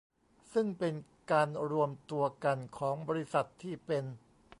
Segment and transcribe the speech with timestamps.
[0.53, 0.93] ซึ่งเป็น
[1.31, 4.03] การรวมตัวกันของบริษัทที่เป็น